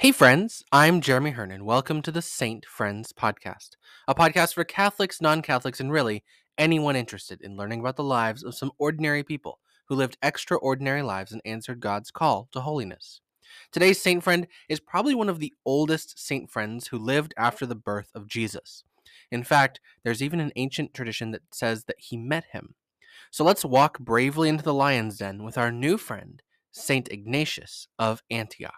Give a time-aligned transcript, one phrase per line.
[0.00, 1.66] Hey, friends, I'm Jeremy Hernan.
[1.66, 3.72] Welcome to the Saint Friends Podcast,
[4.08, 6.24] a podcast for Catholics, non Catholics, and really
[6.56, 9.58] anyone interested in learning about the lives of some ordinary people
[9.88, 13.20] who lived extraordinary lives and answered God's call to holiness.
[13.72, 17.74] Today's Saint Friend is probably one of the oldest Saint Friends who lived after the
[17.74, 18.84] birth of Jesus.
[19.30, 22.74] In fact, there's even an ancient tradition that says that he met him.
[23.30, 26.40] So let's walk bravely into the lion's den with our new friend,
[26.72, 28.72] Saint Ignatius of Antioch.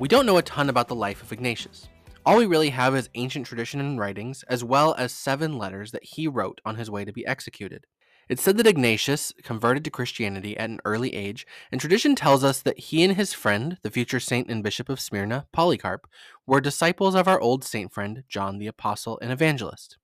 [0.00, 1.86] We don't know a ton about the life of Ignatius.
[2.26, 6.04] All we really have is ancient tradition and writings, as well as seven letters that
[6.04, 7.86] he wrote on his way to be executed.
[8.28, 12.60] It's said that Ignatius converted to Christianity at an early age, and tradition tells us
[12.60, 16.06] that he and his friend, the future saint and bishop of Smyrna, Polycarp,
[16.46, 19.96] were disciples of our old saint friend, John the Apostle and Evangelist.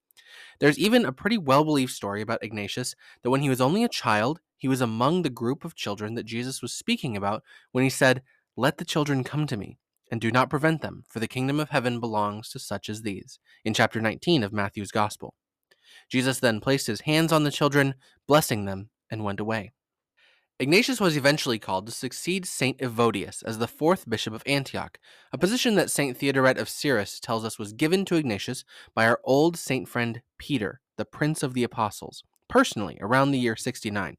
[0.59, 3.89] There's even a pretty well believed story about Ignatius that when he was only a
[3.89, 7.91] child, he was among the group of children that Jesus was speaking about when he
[7.91, 8.23] said,
[8.57, 9.79] Let the children come to me
[10.11, 13.39] and do not prevent them, for the kingdom of heaven belongs to such as these,
[13.65, 15.35] in chapter 19 of Matthew's Gospel.
[16.09, 17.95] Jesus then placed his hands on the children,
[18.27, 19.73] blessing them, and went away.
[20.59, 24.99] Ignatius was eventually called to succeed Saint Evodius as the fourth bishop of Antioch,
[25.31, 29.21] a position that Saint Theodoret of Cyrus tells us was given to Ignatius by our
[29.23, 34.17] old saint friend Peter, the prince of the apostles, personally around the year 69.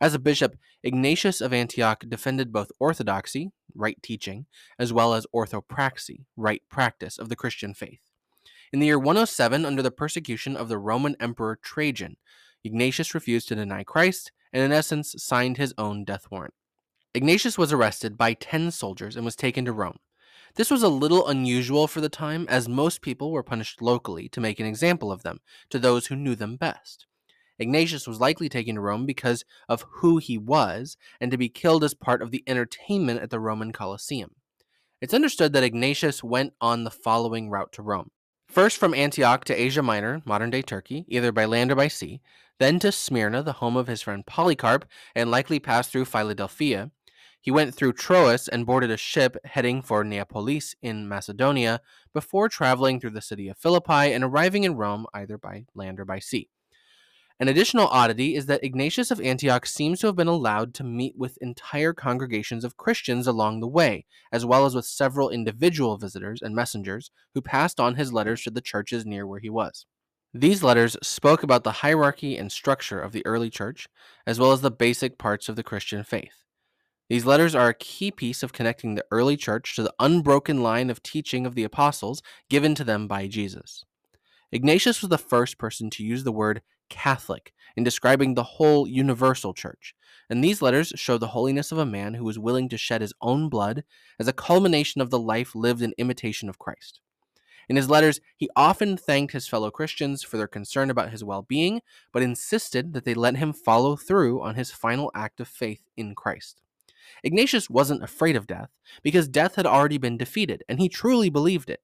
[0.00, 4.46] As a bishop, Ignatius of Antioch defended both orthodoxy, right teaching,
[4.78, 8.00] as well as orthopraxy, right practice of the Christian faith.
[8.72, 12.16] In the year 107, under the persecution of the Roman Emperor Trajan,
[12.64, 16.54] Ignatius refused to deny Christ and, in essence, signed his own death warrant.
[17.14, 19.98] Ignatius was arrested by 10 soldiers and was taken to Rome.
[20.54, 24.40] This was a little unusual for the time, as most people were punished locally to
[24.40, 25.40] make an example of them
[25.70, 27.06] to those who knew them best.
[27.62, 31.84] Ignatius was likely taken to Rome because of who he was and to be killed
[31.84, 34.32] as part of the entertainment at the Roman Colosseum.
[35.00, 38.10] It's understood that Ignatius went on the following route to Rome.
[38.48, 42.20] First from Antioch to Asia Minor, modern day Turkey, either by land or by sea,
[42.58, 44.84] then to Smyrna, the home of his friend Polycarp,
[45.14, 46.90] and likely passed through Philadelphia.
[47.40, 51.80] He went through Troas and boarded a ship heading for Neapolis in Macedonia
[52.12, 56.04] before traveling through the city of Philippi and arriving in Rome either by land or
[56.04, 56.50] by sea.
[57.40, 61.16] An additional oddity is that Ignatius of Antioch seems to have been allowed to meet
[61.16, 66.40] with entire congregations of Christians along the way, as well as with several individual visitors
[66.42, 69.86] and messengers who passed on his letters to the churches near where he was.
[70.34, 73.86] These letters spoke about the hierarchy and structure of the early church,
[74.26, 76.44] as well as the basic parts of the Christian faith.
[77.10, 80.88] These letters are a key piece of connecting the early church to the unbroken line
[80.88, 83.84] of teaching of the apostles given to them by Jesus.
[84.52, 89.54] Ignatius was the first person to use the word Catholic in describing the whole universal
[89.54, 89.94] church.
[90.28, 93.14] And these letters show the holiness of a man who was willing to shed his
[93.22, 93.82] own blood
[94.20, 97.00] as a culmination of the life lived in imitation of Christ.
[97.68, 101.42] In his letters, he often thanked his fellow Christians for their concern about his well
[101.42, 101.80] being,
[102.12, 106.14] but insisted that they let him follow through on his final act of faith in
[106.14, 106.60] Christ.
[107.24, 108.70] Ignatius wasn't afraid of death
[109.02, 111.80] because death had already been defeated, and he truly believed it.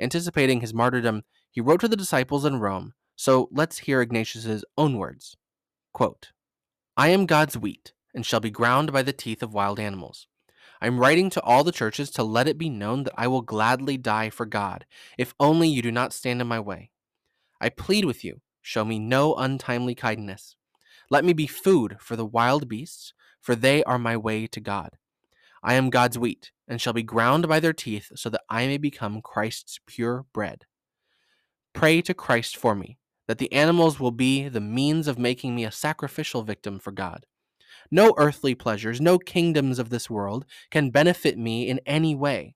[0.00, 4.96] Anticipating his martyrdom, he wrote to the disciples in Rome so let's hear Ignatius's own
[4.96, 5.36] words.
[5.92, 6.32] Quote,
[6.96, 10.26] I am God's wheat, and shall be ground by the teeth of wild animals.
[10.80, 13.42] I am writing to all the churches to let it be known that I will
[13.42, 14.86] gladly die for God,
[15.18, 16.92] if only you do not stand in my way.
[17.60, 20.56] I plead with you, show me no untimely kindness.
[21.10, 24.96] Let me be food for the wild beasts, for they are my way to God.
[25.62, 28.78] I am God's wheat, and shall be ground by their teeth, so that I may
[28.78, 30.64] become Christ's pure bread.
[31.72, 35.64] Pray to Christ for me, that the animals will be the means of making me
[35.64, 37.26] a sacrificial victim for God.
[37.90, 42.54] No earthly pleasures, no kingdoms of this world can benefit me in any way.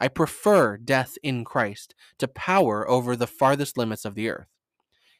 [0.00, 4.46] I prefer death in Christ to power over the farthest limits of the earth.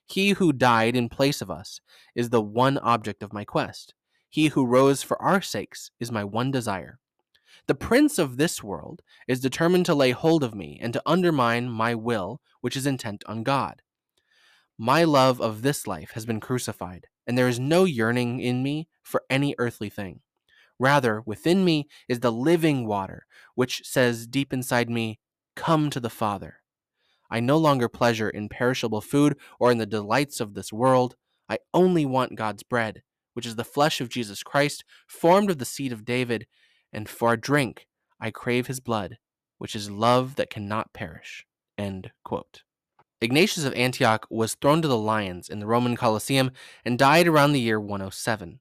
[0.07, 1.81] He who died in place of us
[2.15, 3.95] is the one object of my quest.
[4.31, 6.99] He who rose for our sakes is my one desire.
[7.69, 11.69] The prince of this world is determined to lay hold of me and to undermine
[11.69, 13.83] my will, which is intent on God.
[14.79, 18.89] My love of this life has been crucified, and there is no yearning in me
[19.03, 20.21] for any earthly thing.
[20.79, 25.19] Rather, within me is the living water, which says deep inside me,
[25.55, 26.63] Come to the Father.
[27.31, 31.17] I no longer pleasure in perishable food or in the delights of this world.
[31.51, 33.03] I only want God's bread,
[33.35, 36.47] which is the flesh of Jesus Christ, formed of the seed of David,
[36.93, 37.87] and for drink
[38.21, 39.19] I crave his blood,
[39.59, 41.47] which is love that cannot perish.
[43.21, 46.53] Ignatius of Antioch was thrown to the lions in the Roman Colosseum
[46.85, 48.61] and died around the year 107.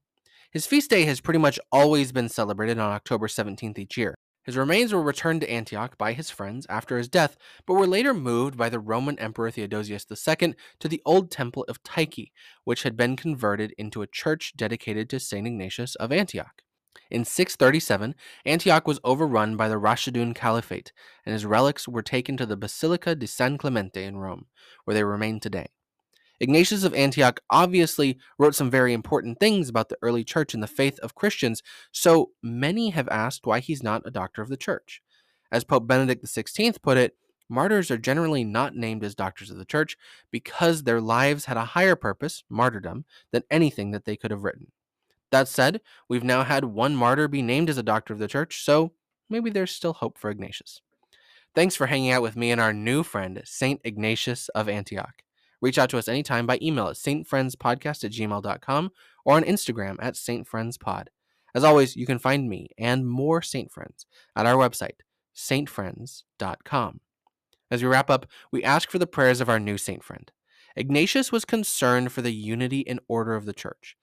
[0.52, 4.16] His feast day has pretty much always been celebrated on October 17th each year.
[4.44, 8.14] His remains were returned to Antioch by his friends after his death, but were later
[8.14, 12.32] moved by the Roman Emperor Theodosius II to the old temple of Tyche,
[12.64, 15.46] which had been converted into a church dedicated to St.
[15.46, 16.62] Ignatius of Antioch.
[17.10, 18.16] In 637,
[18.46, 20.92] Antioch was overrun by the Rashidun Caliphate,
[21.26, 24.46] and his relics were taken to the Basilica di San Clemente in Rome,
[24.86, 25.68] where they remain today.
[26.40, 30.68] Ignatius of Antioch obviously wrote some very important things about the early church and the
[30.68, 35.02] faith of Christians, so many have asked why he's not a doctor of the church.
[35.52, 37.16] As Pope Benedict XVI put it,
[37.50, 39.98] martyrs are generally not named as doctors of the church
[40.30, 44.72] because their lives had a higher purpose, martyrdom, than anything that they could have written.
[45.32, 48.64] That said, we've now had one martyr be named as a doctor of the church,
[48.64, 48.94] so
[49.30, 50.82] maybe there's still hope for Ignatius.
[51.54, 53.82] Thanks for hanging out with me and our new friend, St.
[53.84, 55.24] Ignatius of Antioch.
[55.60, 58.92] Reach out to us anytime by email at stfriendspodcast at gmail.com
[59.26, 61.08] or on Instagram at stfriendspod.
[61.56, 65.00] As always, you can find me and more Saint Friends at our website,
[65.36, 67.00] stfriends.com.
[67.72, 70.32] As we wrap up, we ask for the prayers of our new Saint Friend.
[70.76, 73.98] Ignatius was concerned for the unity and order of the church.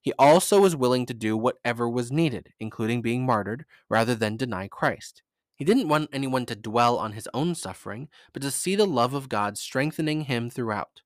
[0.00, 4.68] He also was willing to do whatever was needed, including being martyred, rather than deny
[4.68, 5.22] Christ.
[5.56, 9.12] He didn't want anyone to dwell on his own suffering, but to see the love
[9.12, 11.02] of God strengthening him throughout.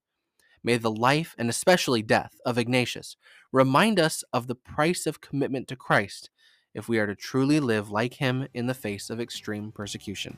[0.62, 3.16] May the life, and especially death, of Ignatius
[3.50, 6.30] remind us of the price of commitment to Christ
[6.74, 10.36] if we are to truly live like him in the face of extreme persecution.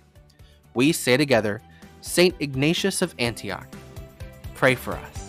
[0.74, 1.60] We say together,
[2.00, 3.68] Saint Ignatius of Antioch,
[4.54, 5.23] pray for us.